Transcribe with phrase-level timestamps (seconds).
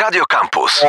[0.00, 0.84] Radio Campus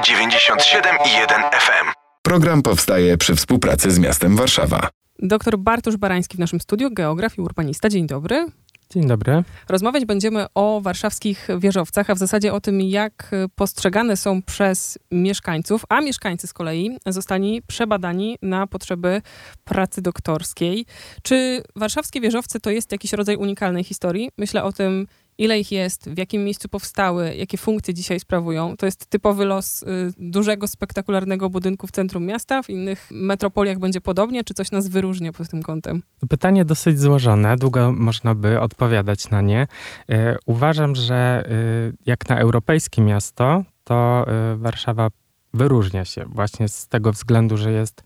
[0.00, 1.92] 97,1 FM.
[2.22, 4.88] Program powstaje przy współpracy z miastem Warszawa.
[5.18, 7.88] Doktor Bartosz Barański w naszym studiu, geograf i urbanista.
[7.88, 8.46] Dzień dobry.
[8.90, 9.42] Dzień dobry.
[9.68, 15.84] Rozmawiać będziemy o warszawskich wieżowcach, a w zasadzie o tym, jak postrzegane są przez mieszkańców,
[15.88, 19.22] a mieszkańcy z kolei zostali przebadani na potrzeby
[19.64, 20.86] pracy doktorskiej.
[21.22, 24.30] Czy warszawskie wieżowce to jest jakiś rodzaj unikalnej historii?
[24.38, 25.06] Myślę o tym,
[25.38, 28.76] ile ich jest, w jakim miejscu powstały, jakie funkcje dzisiaj sprawują.
[28.76, 29.86] To jest typowy los y,
[30.18, 32.62] dużego, spektakularnego budynku w centrum miasta.
[32.62, 36.02] W innych metropoliach będzie podobnie, czy coś nas wyróżnia pod tym kątem?
[36.28, 39.66] Pytanie dosyć złożone, długo można by odpowiadać na nie.
[40.10, 40.14] Y,
[40.46, 41.44] uważam, że
[41.90, 44.26] y, jak na europejskie miasto, to
[44.56, 45.08] Warszawa
[45.54, 48.02] wyróżnia się właśnie z tego względu, że jest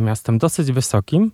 [0.00, 1.32] miastem dosyć wysokim,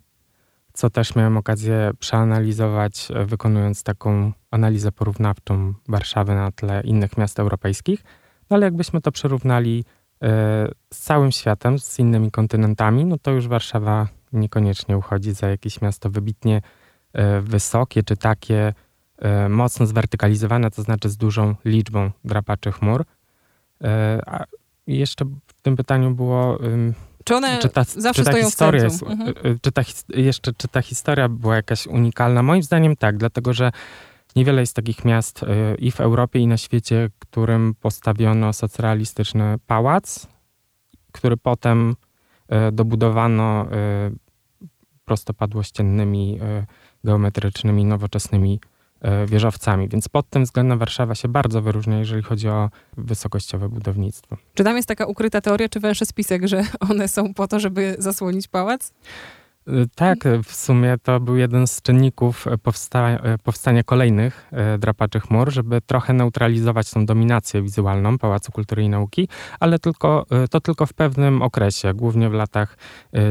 [0.77, 7.39] co też miałem okazję przeanalizować, e, wykonując taką analizę porównawczą Warszawy na tle innych miast
[7.39, 8.05] europejskich.
[8.51, 9.85] No ale jakbyśmy to przyrównali
[10.23, 10.27] e,
[10.93, 16.11] z całym światem, z innymi kontynentami, no to już Warszawa niekoniecznie uchodzi za jakieś miasto
[16.11, 16.63] wybitnie
[17.13, 18.75] e, wysokie, czy takie
[19.49, 23.05] mocno zwertykalizowane, to znaczy z dużą liczbą drapaczy chmur.
[24.27, 24.45] A
[24.87, 26.59] jeszcze w tym pytaniu było
[27.27, 29.29] czy one czy ta, zawsze czy ta stoją historia w jest, mhm.
[29.29, 32.43] Y, y, czy ta, jeszcze, czy ta historia była jakaś unikalna?
[32.43, 33.73] Moim zdaniem tak, dlatego że
[34.37, 35.47] niewiele jest takich miast y,
[35.79, 40.27] i w Europie, i na świecie, którym postawiono socrealistyczny pałac,
[41.13, 41.97] który potem
[42.73, 43.67] dobudowano
[45.05, 46.41] prostopadłościennymi,
[47.05, 48.76] geometrycznymi, nowoczesnymi E,
[49.27, 54.37] wieżowcami, więc pod tym względem Warszawa się bardzo wyróżnia, jeżeli chodzi o wysokościowe budownictwo.
[54.55, 57.97] Czy tam jest taka ukryta teoria, czy węższy spisek, że one są po to, żeby
[57.99, 58.93] zasłonić pałac?
[59.69, 65.53] E, tak, w sumie to był jeden z czynników powsta e, powstania kolejnych drapaczy chmur,
[65.53, 69.29] żeby trochę neutralizować tą dominację wizualną Pałacu Kultury i Nauki,
[69.61, 72.77] ale tylko, to tylko w pewnym okresie, głównie w latach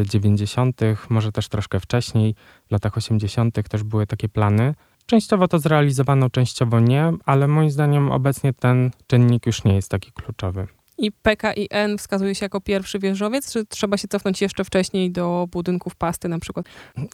[0.06, 2.36] 90., może też troszkę wcześniej,
[2.68, 3.70] w latach 80.
[3.70, 4.74] też były takie plany
[5.06, 10.12] Częściowo to zrealizowano, częściowo nie, ale moim zdaniem obecnie ten czynnik już nie jest taki
[10.12, 10.68] kluczowy.
[10.98, 15.96] I PKIN wskazuje się jako pierwszy wieżowiec, czy trzeba się cofnąć jeszcze wcześniej do budynków
[15.96, 16.66] pasty na przykład?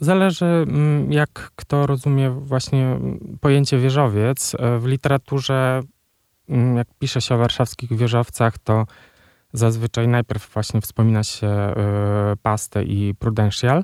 [0.01, 2.99] Zależy, mm, jak kto rozumie właśnie
[3.41, 4.55] pojęcie wieżowiec.
[4.59, 5.81] E, w literaturze,
[6.49, 8.85] mm, jak pisze się o warszawskich wieżowcach, to
[9.53, 11.73] zazwyczaj najpierw właśnie wspomina się e,
[12.41, 13.83] pastę i Prudential.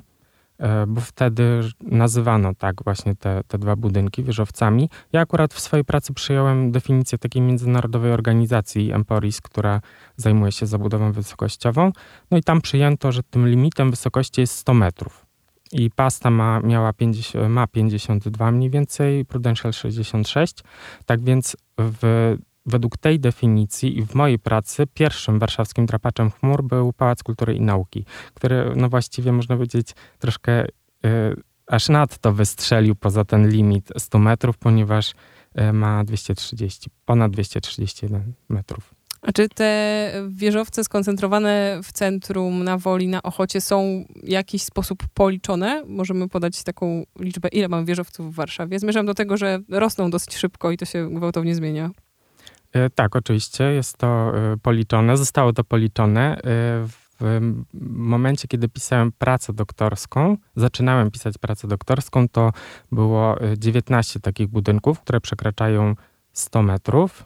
[0.58, 4.90] E, bo wtedy nazywano tak właśnie te, te dwa budynki wieżowcami.
[5.12, 9.80] Ja akurat w swojej pracy przyjąłem definicję takiej międzynarodowej organizacji Emporis, która
[10.16, 11.92] zajmuje się zabudową wysokościową.
[12.30, 15.26] No i tam przyjęto, że tym limitem wysokości jest 100 metrów.
[15.72, 20.54] I pasta ma, miała 50, ma 52 mniej więcej, Prudential 66.
[21.06, 22.36] Tak więc w
[22.68, 27.60] według tej definicji i w mojej pracy pierwszym warszawskim drapaczem chmur był Pałac Kultury i
[27.60, 30.68] Nauki, który no właściwie można powiedzieć troszkę y,
[31.66, 35.14] aż nadto wystrzelił poza ten limit 100 metrów, ponieważ
[35.60, 38.98] y, ma 230, ponad 231 metrów.
[39.22, 45.02] A czy te wieżowce skoncentrowane w centrum, na Woli, na Ochocie są w jakiś sposób
[45.14, 45.84] policzone?
[45.86, 48.78] Możemy podać taką liczbę, ile mamy wieżowców w Warszawie?
[48.78, 51.90] Zmierzam do tego, że rosną dosyć szybko i to się gwałtownie zmienia.
[52.72, 56.36] E, tak, oczywiście, jest to e, policzone, zostało to policzone.
[56.36, 56.40] E,
[57.20, 57.40] w
[57.90, 62.52] momencie, kiedy pisałem pracę doktorską, zaczynałem pisać pracę doktorską, to
[62.92, 65.94] było 19 takich budynków, które przekraczają
[66.32, 67.24] 100 metrów,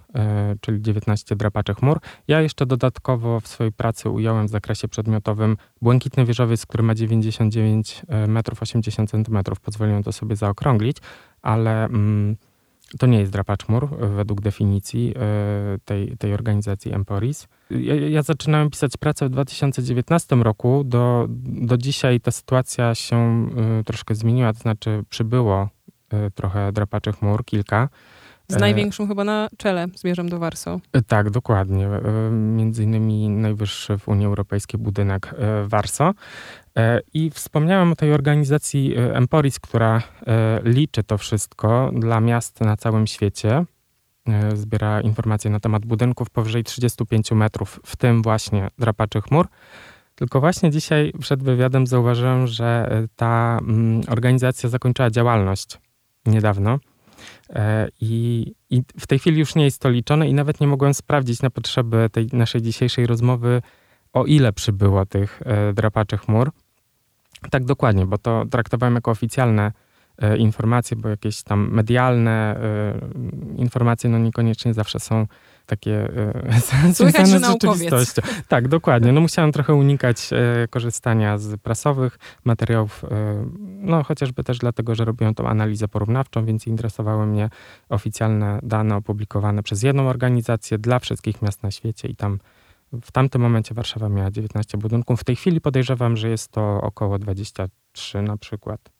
[0.60, 2.00] czyli 19 drapaczy chmur.
[2.28, 8.02] Ja jeszcze dodatkowo w swojej pracy ująłem w zakresie przedmiotowym błękitny wieżowiec, który ma 99
[8.28, 9.60] metrów 80 centymetrów.
[9.60, 10.96] Pozwoliłem to sobie zaokrąglić,
[11.42, 11.84] ale...
[11.84, 12.36] Mm,
[12.98, 17.48] to nie jest drapacz chmur według definicji e, tej, tej organizacji Emporis.
[17.70, 20.84] Ja, ja, zaczynałem pisać pracę w 2019 roku.
[20.84, 23.48] Do, do dzisiaj ta sytuacja się
[23.80, 25.68] e, troszkę zmieniła, to znaczy przybyło
[26.10, 27.88] e, trochę drapaczy chmur, kilka.
[28.48, 30.80] Z największą chyba na czele zmierzam do Warso.
[31.06, 31.88] Tak, dokładnie.
[32.30, 35.34] Między innymi najwyższy w Unii Europejskiej budynek
[35.66, 36.14] Warso.
[36.76, 42.60] E, I wspomniałem o tej organizacji e, Emporis, która e, liczy to wszystko dla miast
[42.60, 43.64] na całym świecie.
[44.54, 49.48] Zbiera informacje na temat budynków powyżej 35 metrów, w tym właśnie drapaczy chmur.
[50.14, 55.78] Tylko właśnie dzisiaj przed wywiadem zauważyłem, że ta mm, organizacja zakończyła działalność
[56.26, 56.78] niedawno.
[58.00, 61.42] I, I, w tej chwili już nie jest to liczone i nawet nie mogłem sprawdzić
[61.42, 63.62] na potrzeby tej naszej dzisiejszej rozmowy,
[64.12, 65.42] o ile przybyło tych
[65.74, 66.50] drapaczy chmur.
[67.50, 69.72] Tak, dokładnie, bo to traktowałem jako oficjalne
[70.18, 72.94] e, informacje, bo jakieś tam medialne e,
[73.56, 75.26] informacje no niekoniecznie zawsze są
[75.66, 76.08] takie
[76.50, 76.60] e,
[76.94, 78.22] związane z rzeczywistością.
[78.48, 79.12] Tak, dokładnie.
[79.12, 83.08] No musiałem trochę unikać e, korzystania z prasowych materiałów, e,
[83.58, 87.50] no chociażby też dlatego, że robiłem tą analizę porównawczą, więc interesowały mnie
[87.88, 92.38] oficjalne dane opublikowane przez jedną organizację dla wszystkich miast na świecie i tam
[93.02, 95.20] w tamtym momencie Warszawa miała 19 budynków.
[95.20, 98.90] W tej chwili podejrzewam, że jest to około 23 na przykład.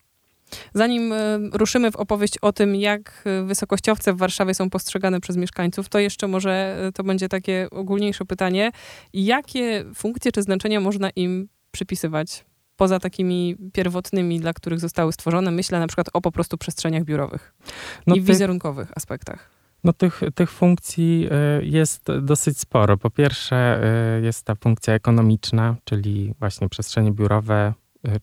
[0.74, 5.36] Zanim e, ruszymy w opowieść o tym, jak e, wysokościowce w Warszawie są postrzegane przez
[5.36, 8.70] mieszkańców, to jeszcze może e, to będzie takie ogólniejsze pytanie.
[9.12, 12.44] Jakie funkcje czy znaczenia można im przypisywać?
[12.76, 17.54] Poza takimi pierwotnymi, dla których zostały stworzone, myślę na przykład o po prostu przestrzeniach biurowych
[18.06, 18.26] no i ty...
[18.26, 19.61] wizerunkowych aspektach.
[19.84, 21.28] No tych, tych funkcji
[21.62, 22.96] jest dosyć sporo.
[22.96, 23.80] Po pierwsze
[24.22, 27.72] jest ta funkcja ekonomiczna, czyli właśnie przestrzenie biurowe,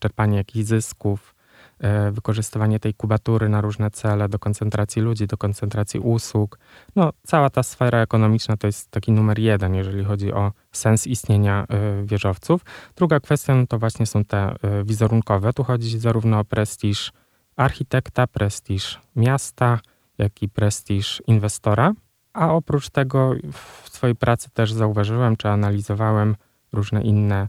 [0.00, 1.34] czerpanie jakichś zysków,
[1.80, 6.58] E, wykorzystywanie tej kubatury na różne cele, do koncentracji ludzi, do koncentracji usług.
[6.96, 11.66] No, cała ta sfera ekonomiczna to jest taki numer jeden, jeżeli chodzi o sens istnienia
[11.68, 12.64] e, wieżowców.
[12.96, 15.52] Druga kwestia no to właśnie są te e, wizerunkowe.
[15.52, 17.12] Tu chodzi zarówno o prestiż
[17.56, 19.78] architekta, prestiż miasta,
[20.20, 21.92] jak i prestiż inwestora.
[22.32, 26.36] A oprócz tego w swojej pracy też zauważyłem, czy analizowałem
[26.72, 27.48] różne inne,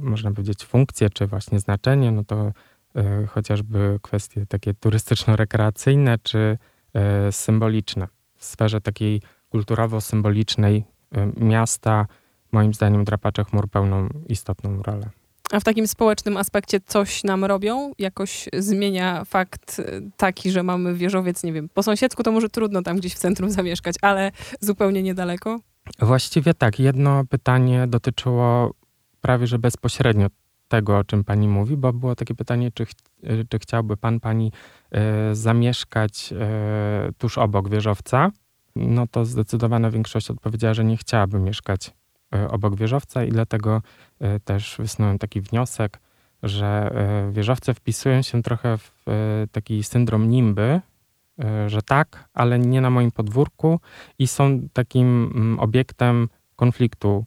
[0.00, 2.52] można powiedzieć, funkcje, czy właśnie znaczenie, no to
[2.96, 6.58] E, chociażby kwestie takie turystyczno-rekreacyjne czy
[6.94, 8.08] e, symboliczne.
[8.36, 12.06] W sferze takiej kulturowo-symbolicznej e, miasta,
[12.52, 15.10] moim zdaniem, drapacze chmur pełną istotną rolę.
[15.52, 17.92] A w takim społecznym aspekcie coś nam robią?
[17.98, 19.82] Jakoś zmienia fakt
[20.16, 23.50] taki, że mamy wieżowiec, nie wiem, po sąsiedzku to może trudno tam gdzieś w centrum
[23.60, 25.60] zamieszkać, ale zupełnie niedaleko?
[25.98, 26.78] Właściwie tak.
[26.78, 28.74] Jedno pytanie dotyczyło
[29.20, 30.26] prawie że bezpośrednio
[30.68, 32.90] tego, o czym pani mówi, bo było takie pytanie, czy, ch
[33.48, 34.52] czy chciałby pan, pani
[34.90, 38.30] e, zamieszkać e, tuż obok wieżowca.
[38.76, 41.90] No to zdecydowana większość odpowiedziała, że nie chciałaby mieszkać
[42.50, 43.82] obok wieżowca i dlatego
[44.20, 46.00] e, też wysunąłem taki wniosek,
[46.42, 49.12] że e, wieżowce wpisują się trochę w e,
[49.52, 50.80] taki syndrom nimby,
[51.66, 53.80] że tak, ale nie na moim podwórku
[54.18, 57.24] i są takim mm, obiektem konfliktu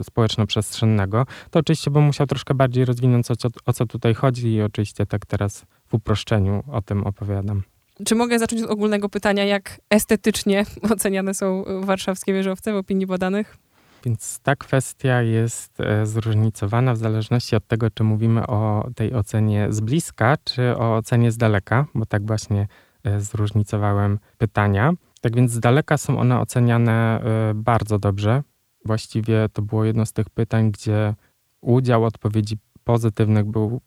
[0.00, 4.54] Y, społeczno-przestrzennego, to oczywiście bym musiał troszkę bardziej rozwinąć, o co, o co tutaj chodzi
[4.54, 7.62] i oczywiście tak teraz w uproszczeniu o tym opowiadam.
[8.06, 13.56] Czy mogę zacząć od ogólnego pytania, jak estetycznie oceniane są warszawskie wieżowce w opinii badanych?
[14.04, 19.66] Więc ta kwestia jest e, zróżnicowana w zależności od tego, czy mówimy o tej ocenie
[19.70, 22.68] z bliska, czy o ocenie z daleka, bo tak właśnie
[23.04, 24.92] e, zróżnicowałem pytania.
[25.20, 28.42] Tak więc z daleka są one oceniane e, bardzo dobrze.
[28.84, 31.14] Właściwie to było jedno z tych pytań, gdzie
[31.60, 33.80] udział odpowiedzi pozytywnych był,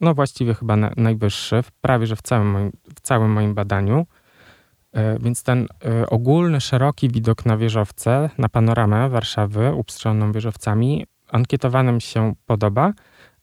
[0.00, 4.06] no właściwie chyba na, najwyższy, prawie że w całym moim, w całym moim badaniu.
[4.92, 12.00] E, więc ten e, ogólny, szeroki widok na wieżowce, na panoramę Warszawy uprzystrzoną wieżowcami, ankietowanym
[12.00, 12.92] się podoba,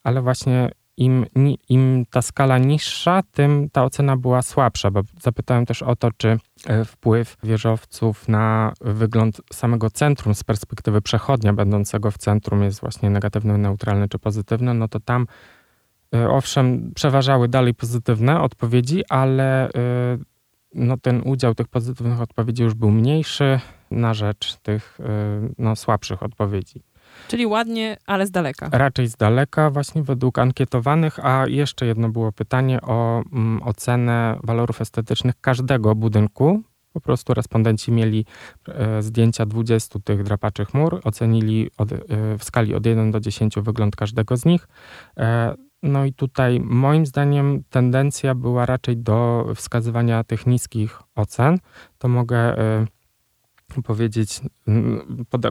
[0.04, 1.25] ale właśnie im,
[1.69, 6.38] im ta skala niższa, tym ta ocena była słabsza, bo zapytałem też o to, czy
[6.68, 13.10] e, wpływ wieżowców na wygląd samego centrum z perspektywy przechodnia będącego w centrum jest właśnie
[13.10, 15.28] negatywny, neutralny czy pozytywny, no to tam
[16.30, 19.69] owszem przeważały dalej pozytywne odpowiedzi, ale
[20.74, 23.60] no, ten udział tych pozytywnych odpowiedzi już był mniejszy
[23.92, 25.00] na rzecz tych
[25.57, 26.83] no, słabszych odpowiedzi.
[27.27, 28.70] Czyli ładnie, ale z daleka.
[28.72, 31.25] Raczej z daleka, właśnie według ankietowanych.
[31.25, 36.62] A jeszcze jedno było pytanie o mm, ocenę walorów estetycznych każdego budynku.
[36.94, 38.25] Po prostu respondenci mieli
[38.67, 41.98] e, zdjęcia 20 tych drapaczy chmur, ocenili od, e,
[42.38, 44.67] w skali od 1 do 10 wygląd każdego z nich.
[45.17, 51.57] E, no i tutaj moim zdaniem tendencja była raczej do wskazywania tych niskich ocen.
[51.98, 52.86] To mogę e,
[53.83, 54.41] powiedzieć,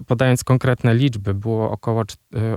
[0.06, 2.04] podając konkretne liczby, było około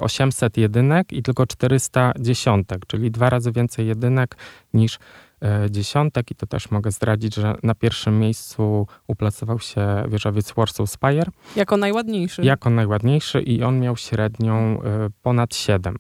[0.01, 4.37] 800 y, jedynek i tylko 400 dziesiątek, czyli dwa razy więcej jedynek
[4.73, 4.99] niż
[5.41, 10.89] e, dziesiątek i to też mogę zdradzić, że na pierwszym miejscu uplacował się wieżowiec Warsaw
[10.89, 11.31] Spire.
[11.55, 12.41] Jako najładniejszy.
[12.41, 15.95] Jako najładniejszy i on miał średnią e, ponad 7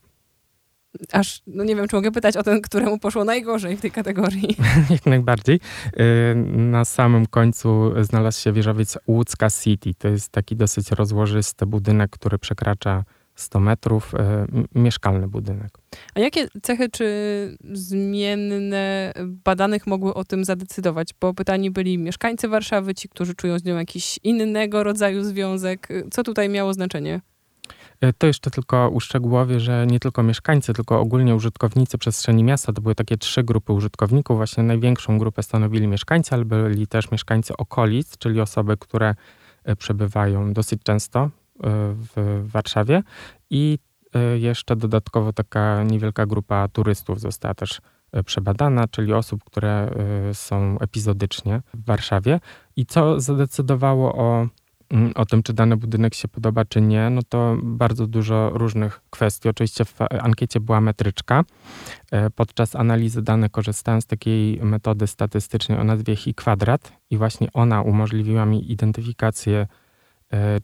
[1.11, 4.57] aż, no nie wiem, czy mogę pytać o ten, któremu poszło najgorzej w tej kategorii.
[4.89, 5.59] Jak najbardziej.
[5.99, 9.93] Y, na samym końcu znalazł się wieżowiec Łódzka City.
[9.97, 13.03] To jest taki dosyć rozłożysty budynek, który przekracza
[13.35, 15.77] 100 metrów, y, mieszkalny budynek.
[16.15, 17.07] A jakie cechy czy
[17.71, 21.09] zmienne badanych mogły o tym zadecydować?
[21.21, 25.87] Bo pytani byli mieszkańcy Warszawy, ci, którzy czują z nią jakiś innego rodzaju związek.
[26.11, 27.21] Co tutaj miało znaczenie?
[28.01, 32.81] E, to jeszcze tylko uszczegółowię, że nie tylko mieszkańcy, tylko ogólnie użytkownicy przestrzeni miasta, to
[32.81, 34.37] były takie trzy grupy użytkowników.
[34.37, 39.15] Właśnie największą grupę stanowili mieszkańcy, ale byli też mieszkańcy okolic, czyli osoby, które
[39.77, 41.29] przebywają dosyć często
[42.15, 43.03] w Warszawie
[43.49, 43.79] i
[44.35, 47.81] jeszcze dodatkowo taka niewielka grupa turystów została też
[48.25, 49.91] przebadana, czyli osób, które
[50.33, 52.39] są epizodycznie w Warszawie.
[52.75, 54.47] I co zadecydowało o
[55.15, 59.49] o tym, czy dany budynek się podoba, czy nie, no to bardzo dużo różnych kwestii.
[59.49, 61.43] Oczywiście w ankiecie była metryczka.
[62.11, 67.47] E, podczas analizy danych korzystałem z takiej metody statystycznej o nazwie Hi kwadrat i właśnie
[67.53, 69.67] ona umożliwiła mi identyfikację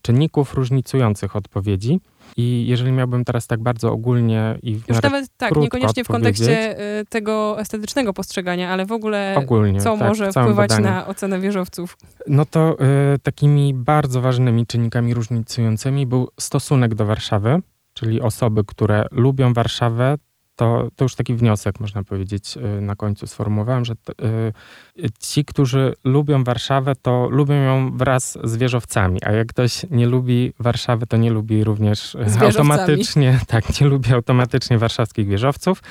[0.01, 1.99] czynników różnicujących odpowiedzi.
[2.37, 6.79] I jeżeli miałbym teraz tak bardzo ogólnie i w Już nawet tak, niekoniecznie w kontekście
[6.79, 10.89] e, tego estetycznego postrzegania, ale w ogóle ogólnie, co tak, może wpływać badaniu.
[10.89, 11.97] na ocenę wieżowców?
[12.27, 12.77] No to
[13.15, 17.61] y, takimi bardzo ważnymi czynnikami różnicującymi był stosunek do Warszawy,
[17.93, 20.17] czyli osoby, które lubią Warszawę,
[20.57, 25.93] to, to już taki wniosek, można powiedzieć, y, na końcu sformułowałem, że y, ci, którzy
[26.03, 31.17] lubią Warszawę, to lubią ją wraz z wieżowcami, a jak ktoś nie lubi Warszawy, to
[31.17, 35.81] nie lubi również y, automatycznie, tak, nie lubi automatycznie warszawskich wieżowców.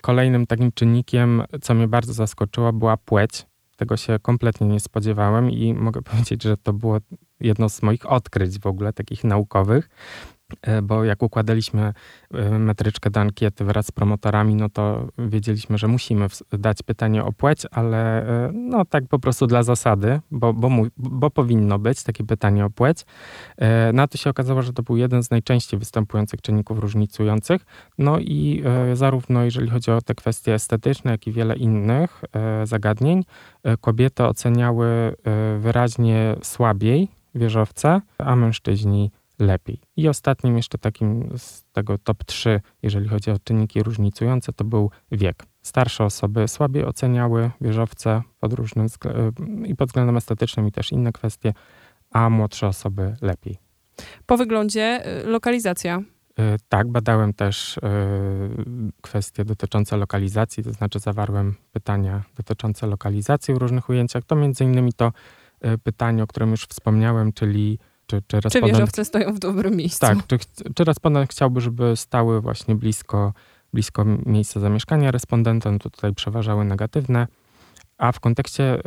[0.00, 3.46] Kolejnym takim czynnikiem, co mnie bardzo zaskoczyło, była płeć.
[3.76, 6.98] Tego się kompletnie nie spodziewałem i mogę powiedzieć, że to było
[7.40, 9.88] jedno z moich odkryć w ogóle, takich naukowych.
[10.62, 11.92] E, bo jak układaliśmy
[12.34, 17.32] e, metryczkę do ankiety wraz z promotorami, no to wiedzieliśmy, że musimy dać pytanie o
[17.32, 22.24] płeć, ale e, no tak po prostu dla zasady, bo, bo, bo powinno być takie
[22.24, 23.04] pytanie o płeć.
[23.92, 27.66] Na to się okazało, że to był jeden z najczęściej występujących czynników różnicujących.
[27.98, 32.24] No i zarówno jeżeli chodzi o te kwestie estetyczne, jak i wiele innych
[32.64, 33.24] zagadnień,
[33.80, 35.14] kobiety oceniały
[35.58, 39.80] wyraźnie słabiej wieżowce, a mężczyźni lepiej.
[39.96, 44.90] I ostatnim jeszcze takim z tego top 3, jeżeli chodzi o czynniki różnicujące, to był
[45.12, 45.42] wiek.
[45.62, 48.86] Starsze osoby słabiej oceniały wieżowce pod różnym
[49.66, 51.52] i pod względem estetycznym i też inne kwestie,
[52.10, 53.58] a młodsze osoby lepiej.
[54.26, 55.98] Po wyglądzie y, lokalizacja.
[55.98, 57.80] Y, tak, badałem też y,
[59.02, 64.24] kwestie dotyczące lokalizacji, to znaczy zawarłem pytania dotyczące lokalizacji w różnych ujęciach.
[64.24, 65.12] To między innymi to
[65.84, 70.00] pytanie, o którym już wspomniałem, czyli czy, czy, czy wieżowce stoją w dobrym miejscu?
[70.00, 70.38] Tak, czy,
[70.74, 73.32] czy respondent chciałby, żeby stały właśnie blisko,
[73.72, 77.26] blisko miejsca zamieszkania respondenta, no to tutaj przeważały negatywne.
[77.98, 78.80] A w kontekście y,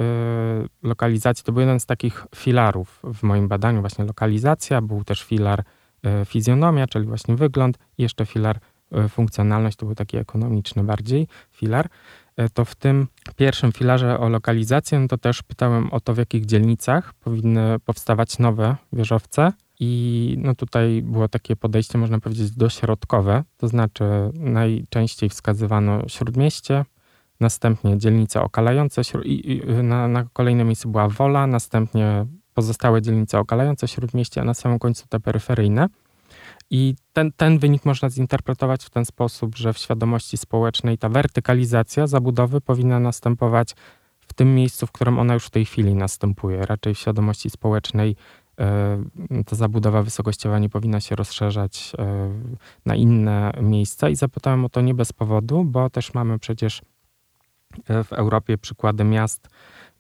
[0.84, 5.60] lokalizacji to był jeden z takich filarów w moim badaniu, właśnie lokalizacja, był też filar
[5.60, 8.60] y, fizjonomia, czyli właśnie wygląd, i jeszcze filar
[9.06, 11.90] y, funkcjonalność, to był taki ekonomiczny bardziej filar.
[12.38, 16.18] E, to w tym pierwszym filarze o lokalizację, no to też pytałem o to, w
[16.18, 19.52] jakich dzielnicach powinny powstawać nowe wieżowce.
[19.80, 24.04] I no tutaj było takie podejście, można powiedzieć, dośrodkowe, to znaczy
[24.34, 26.86] najczęściej wskazywano śródmieście,
[27.40, 29.02] następnie dzielnice okalające,
[29.84, 35.08] na, na kolejne miejsce była Wola, następnie pozostałe dzielnice okalające śródmieście, a na samym końcu
[35.10, 35.88] te peryferyjne.
[36.70, 42.08] I ten, ten wynik można zinterpretować w ten sposób, że w świadomości społecznej ta wertykalizacja
[42.08, 43.76] zabudowy powinna następować
[44.28, 46.66] w tym miejscu, w którym ona już w tej chwili następuje.
[46.66, 48.16] Raczej w świadomości społecznej
[49.32, 52.04] y, ta zabudowa wysokościowa nie powinna się rozszerzać y,
[52.86, 54.10] na inne miejsca.
[54.10, 56.82] I zapytałem o to nie bez powodu, bo też mamy przecież
[57.88, 59.50] e, w Europie przykłady miast,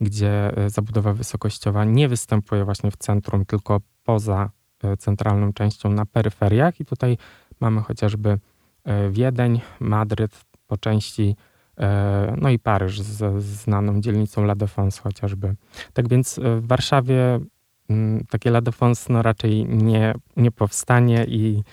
[0.01, 4.56] gdzie zabudowa wysokościowa nie występuje właśnie w centrum, tylko poza E,
[4.99, 7.17] centralną częścią na peryferiach i tutaj
[7.59, 8.39] mamy chociażby
[8.83, 11.35] e, Wiedeń, Madryt po części,
[11.77, 15.55] e, no i Paryż z znaną dzielnicą La Défense chociażby.
[15.93, 17.39] Tak więc w Warszawie
[18.29, 21.63] takie La Défense no raczej nie, nie powstanie i,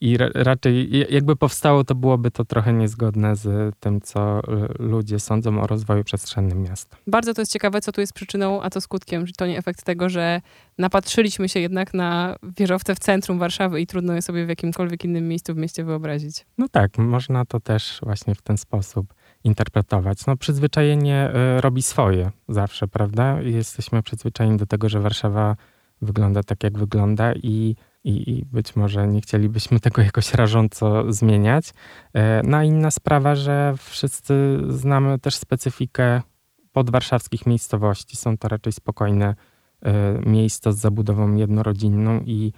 [0.00, 4.40] i raczej jakby powstało, to byłoby to trochę niezgodne z tym, co
[4.78, 6.96] ludzie sądzą o rozwoju przestrzennym miasta.
[7.06, 9.84] Bardzo to jest ciekawe, co tu jest przyczyną, a to skutkiem, że to nie efekt
[9.84, 10.40] tego, że
[10.78, 15.28] napatrzyliśmy się jednak na wieżowce w centrum Warszawy i trudno je sobie w jakimkolwiek innym
[15.28, 16.46] miejscu w mieście wyobrazić.
[16.58, 19.14] No tak, można to też właśnie w ten sposób
[19.44, 20.26] interpretować.
[20.26, 23.40] No, przyzwyczajenie y, robi swoje zawsze, prawda?
[23.42, 25.56] Jesteśmy przyzwyczajeni do tego, że Warszawa
[26.02, 31.70] wygląda tak, jak wygląda i, i, i być może nie chcielibyśmy tego jakoś rażąco zmieniać.
[32.14, 36.22] E, no a inna sprawa, że wszyscy znamy też specyfikę
[36.72, 38.16] podwarszawskich miejscowości.
[38.16, 39.34] Są to raczej spokojne
[39.82, 42.52] e, miejsca z zabudową jednorodzinną i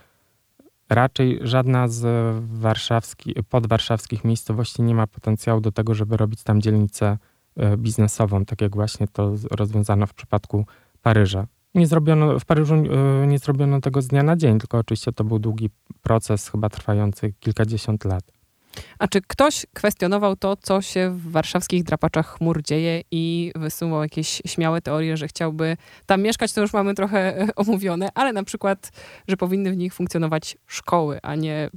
[0.90, 2.04] raczej żadna z
[2.44, 7.18] warszawskich, podwarszawskich miejscowości nie ma potencjału do tego, żeby robić tam dzielnicę
[7.56, 10.66] e, biznesową, tak jak właśnie to rozwiązano w przypadku
[11.02, 11.47] Paryża.
[11.75, 15.25] Nie zrobiono, w Paryżu e, nie zrobiono tego z dnia na dzień, tylko oczywiście to
[15.25, 15.70] był długi
[16.02, 18.39] proces, chyba trwający kilkadziesiąt lat.
[18.98, 24.42] A czy ktoś kwestionował to, co się w warszawskich drapaczach chmur dzieje i wysunął jakieś
[24.46, 28.92] śmiałe teorie, że chciałby tam mieszkać, to już mamy trochę e, omówione, ale na przykład,
[29.28, 31.70] że powinny w nich funkcjonować szkoły, a nie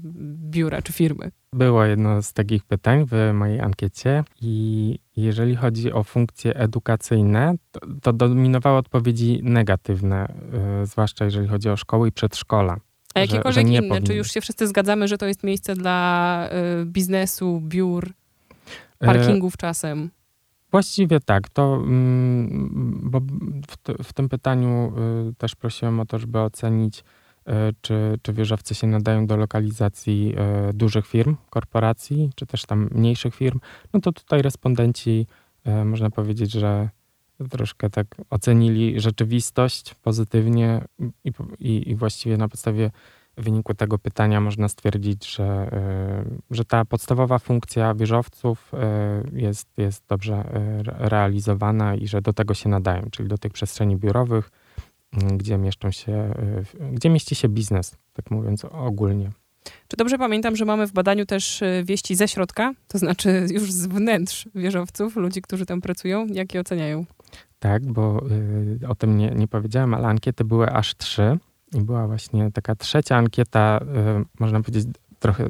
[0.52, 1.32] biura czy firmy?
[1.54, 7.80] Było jedno z takich pytań w mojej ankiecie i jeżeli chodzi o funkcje edukacyjne, to,
[8.02, 10.34] to dominowały odpowiedzi negatywne,
[10.80, 12.78] yy, zwłaszcza jeżeli chodzi o szkoły i przedszkola.
[13.14, 13.82] A jakiekolwiek inne?
[13.82, 14.08] Powinny.
[14.08, 16.50] Czy już się wszyscy zgadzamy, że to jest miejsce dla
[16.82, 18.14] y, biznesu, biur,
[19.00, 20.10] e, parkingów czasem?
[20.72, 21.50] Właściwie tak.
[21.50, 23.20] To, mm, bo
[23.68, 24.94] w, w, tym pytaniu
[25.30, 27.52] y, też prosiłem o to, żeby ocenić, y,
[27.82, 30.36] czy, czy wieżowcy się nadają do lokalizacji
[30.70, 33.60] y, dużych firm, korporacji, czy też tam mniejszych firm.
[33.94, 35.28] No to tutaj respondenci,
[35.86, 36.90] można powiedzieć, że
[37.50, 42.92] troszkę tak ocenili rzeczywistość pozytywnie i, i, i właściwie na podstawie
[43.38, 50.04] wyniku tego pytania można stwierdzić, że, e, że ta podstawowa funkcja wieżowców e, jest, jest
[50.08, 54.50] dobrze e, realizowana i że do tego się nadają, czyli do tych przestrzeni biurowych,
[55.38, 56.34] gdzie mieszczą się,
[56.92, 59.32] gdzie mieści się biznes, tak mówiąc ogólnie.
[59.88, 63.88] Czy dobrze pamiętam, że mamy w badaniu też wieści ze środka, to znaczy już z
[63.88, 66.28] wnętrz wieżowców, ludzi, którzy tam pracują?
[66.28, 67.06] Jak je oceniają?
[67.60, 68.24] Tak, bo
[68.82, 71.38] y, o tym nie, nie powiedziałem, ale ankiety były aż trzy.
[71.74, 73.80] I była właśnie taka trzecia ankieta,
[74.22, 74.88] y, można powiedzieć,
[75.24, 75.50] trochę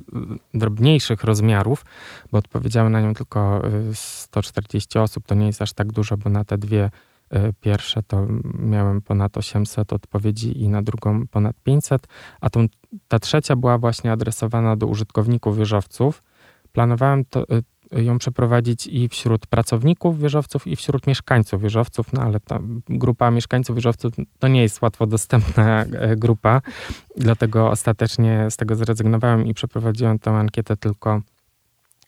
[0.53, 1.85] drobniejszych rozmiarów,
[2.31, 3.61] bo odpowiedziały na nią tylko
[3.93, 5.27] 140 y, osób.
[5.27, 6.89] To nie jest aż tak dużo, bo na te dwie
[7.33, 8.27] y, pierwsze to
[8.59, 12.07] miałem ponad 800 odpowiedzi i na drugą ponad 500,
[12.41, 12.65] a tą,
[13.07, 16.23] ta trzecia była właśnie adresowana do użytkowników wieżowców.
[16.71, 17.45] Planowałem to,
[18.01, 22.59] ją przeprowadzić i wśród pracowników wieżowców, i wśród mieszkańców wieżowców, no ale ta
[22.89, 26.61] grupa mieszkańców wieżowców to nie jest łatwo dostępna e, grupa,
[27.17, 31.21] dlatego ostatecznie z tego zrezygnowałem i przeprowadziłem tę ankietę tylko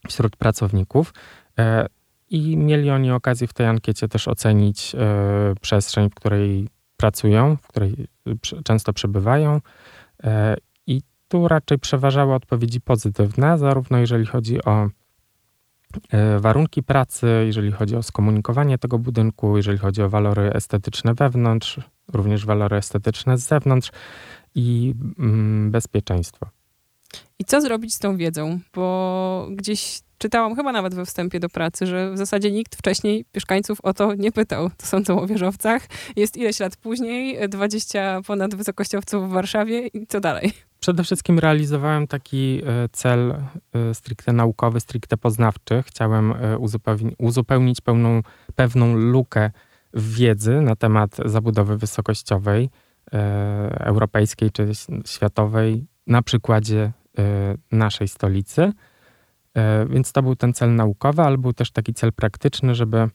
[0.07, 1.13] wśród pracowników.
[1.59, 1.85] E,
[2.29, 7.67] I mieli oni okazję w tej ankiecie też ocenić e, przestrzeń, w której pracują, w
[7.67, 8.07] której
[8.63, 9.61] często przebywają.
[10.87, 14.89] I tu raczej przeważały odpowiedzi pozytywne, zarówno jeżeli chodzi o
[16.39, 21.79] warunki pracy, jeżeli chodzi o skomunikowanie tego budynku, jeżeli chodzi o walory estetyczne wewnątrz,
[22.13, 23.91] również walory estetyczne z zewnątrz
[24.55, 26.49] i mm, bezpieczeństwo.
[27.39, 28.59] I co zrobić z tą wiedzą?
[28.73, 33.81] Bo gdzieś czytałam chyba nawet we wstępie do pracy, że w zasadzie nikt wcześniej mieszkańców
[33.81, 34.69] o to nie pytał.
[34.77, 35.87] To sądzą o wieżowcach.
[36.15, 40.53] Jest ileś lat później, 20 ponad wysokościowców w Warszawie i co dalej?
[40.85, 43.35] Przede wszystkim realizowałem taki e, cel
[43.73, 45.83] e, stricte naukowy, stricte poznawczy.
[45.85, 48.21] Chciałem e, uzupełni uzupełnić pełną,
[48.55, 49.51] pewną lukę
[49.93, 52.69] wiedzy na temat zabudowy wysokościowej
[53.79, 54.71] europejskiej czy
[55.05, 56.91] światowej na przykładzie
[57.71, 58.73] naszej stolicy.
[59.89, 63.09] Więc to był ten cel naukowy, ale był też taki cel praktyczny, żeby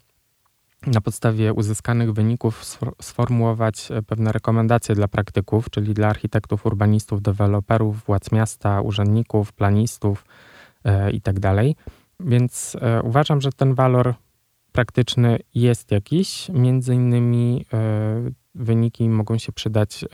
[0.87, 8.05] na podstawie uzyskanych wyników sformułować e, pewne rekomendacje dla praktyków, czyli dla architektów, urbanistów, deweloperów,
[8.05, 10.25] władz miasta, urzędników, planistów
[10.85, 11.41] e, itd.
[11.41, 11.67] Tak
[12.21, 14.15] Więc e, uważam, że ten walor
[14.73, 16.49] praktyczny jest jakiś.
[16.49, 17.65] Między innymi
[18.55, 20.05] wyniki mogą się przydać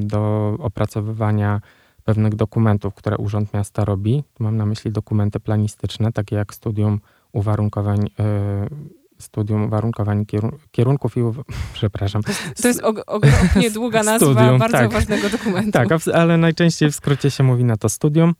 [0.00, 1.60] do opracowywania
[2.04, 4.24] pewnych dokumentów, które Urząd Miasta robi.
[4.38, 7.00] Mam na myśli dokumenty planistyczne, takie jak studium
[7.32, 8.10] uwarunkowań
[9.18, 10.26] studium uwarunkowań
[10.70, 11.20] kierunków i,
[11.74, 12.22] przepraszam.
[12.62, 14.92] To jest ogromnie długa nazwa studium, bardzo tak.
[14.92, 15.70] ważnego dokumentu.
[15.70, 18.34] Tak, ale najczęściej w skrócie się mówi na to studium.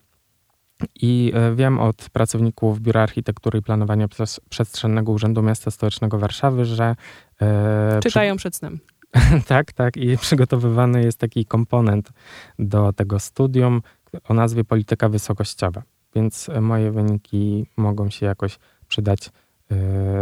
[0.94, 4.08] I e, wiem od pracowników Biura Architektury i Planowania
[4.48, 6.96] Przestrzennego Urzędu Miasta Stołecznego Warszawy, że...
[7.40, 8.40] E, Czytają przy...
[8.40, 8.78] przed snem.
[9.46, 9.96] tak, tak.
[9.96, 12.10] I przygotowywany jest taki komponent
[12.58, 13.82] do tego studium
[14.28, 15.82] o nazwie Polityka Wysokościowa.
[16.14, 19.30] Więc e, moje wyniki mogą się jakoś przydać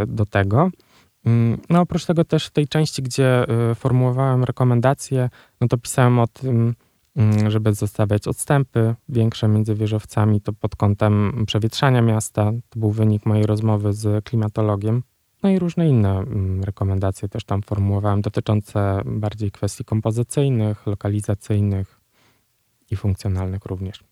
[0.07, 0.71] do tego.
[1.27, 5.31] Mm, no oprócz tego też w tej części, gdzie y, formułowałem rekomendacje,
[5.61, 6.75] no to pisałem o tym,
[7.17, 12.53] mm, żeby zostawiać odstępy większe między wieżowcami, to pod kątem przewietrzania miasta.
[12.69, 15.03] To był wynik mojej rozmowy z klimatologiem.
[15.43, 22.01] No i różne inne mm, rekomendacje też tam formułowałem, dotyczące bardziej kwestii kompozycyjnych, lokalizacyjnych
[22.91, 24.05] i funkcjonalnych również.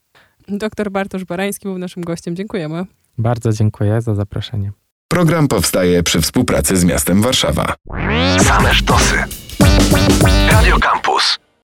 [0.48, 2.36] Doktor Bartosz Barański był naszym gościem.
[2.36, 2.84] Dziękujemy.
[3.18, 4.72] Bardzo dziękuję za zaproszenie.
[5.08, 7.74] Program powstaje przy współpracy z miastem Warszawa.
[8.42, 9.24] Same sztosy.
[10.50, 11.38] Radio Campus.